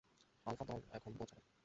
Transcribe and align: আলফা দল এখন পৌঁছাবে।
আলফা 0.45 0.63
দল 0.69 0.81
এখন 0.93 1.11
পৌঁছাবে। 1.17 1.45